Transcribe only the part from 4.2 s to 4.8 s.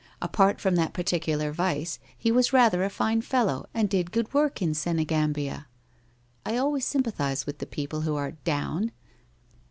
work in